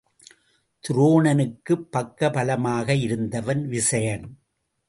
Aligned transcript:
துரோணனுக்குப் 0.83 1.85
பக்க 1.91 2.29
பலமாக 2.29 2.95
இருந்தவன் 2.95 3.67
விசயன். 3.67 4.25